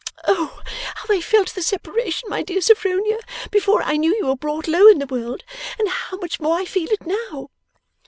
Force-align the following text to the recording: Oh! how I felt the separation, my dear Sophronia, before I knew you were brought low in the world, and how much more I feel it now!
Oh! 0.27 0.63
how 0.95 1.13
I 1.15 1.21
felt 1.21 1.53
the 1.53 1.61
separation, 1.61 2.27
my 2.27 2.41
dear 2.41 2.59
Sophronia, 2.59 3.19
before 3.51 3.83
I 3.83 3.97
knew 3.97 4.15
you 4.15 4.25
were 4.25 4.35
brought 4.35 4.67
low 4.67 4.87
in 4.87 4.97
the 4.97 5.05
world, 5.05 5.43
and 5.77 5.87
how 5.87 6.17
much 6.17 6.39
more 6.39 6.57
I 6.57 6.65
feel 6.65 6.89
it 6.89 7.05
now! 7.05 7.51